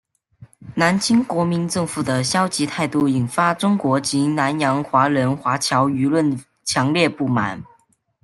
[0.73, 7.63] 南京国民政府的消极态度引发中国及南洋华人华侨舆论强烈不满。